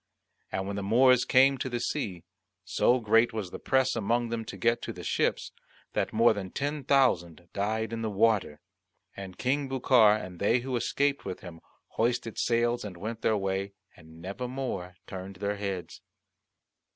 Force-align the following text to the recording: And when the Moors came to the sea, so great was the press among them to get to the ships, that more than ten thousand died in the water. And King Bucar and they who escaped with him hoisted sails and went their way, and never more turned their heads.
And 0.51 0.65
when 0.65 0.77
the 0.77 0.81
Moors 0.81 1.25
came 1.25 1.59
to 1.59 1.69
the 1.69 1.79
sea, 1.79 2.23
so 2.63 2.99
great 2.99 3.33
was 3.33 3.51
the 3.51 3.59
press 3.59 3.95
among 3.95 4.29
them 4.29 4.43
to 4.45 4.57
get 4.57 4.81
to 4.81 4.91
the 4.91 5.03
ships, 5.03 5.51
that 5.93 6.11
more 6.11 6.33
than 6.33 6.49
ten 6.49 6.83
thousand 6.83 7.49
died 7.53 7.93
in 7.93 8.01
the 8.01 8.09
water. 8.09 8.61
And 9.15 9.37
King 9.37 9.69
Bucar 9.69 10.15
and 10.15 10.39
they 10.39 10.61
who 10.61 10.75
escaped 10.75 11.23
with 11.23 11.41
him 11.41 11.61
hoisted 11.89 12.39
sails 12.39 12.83
and 12.83 12.97
went 12.97 13.21
their 13.21 13.37
way, 13.37 13.73
and 13.95 14.19
never 14.19 14.47
more 14.47 14.95
turned 15.05 15.35
their 15.35 15.57
heads. 15.57 16.01